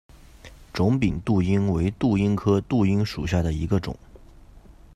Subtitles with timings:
[0.73, 3.95] 肿柄杜英为杜英科杜英属下的一个种。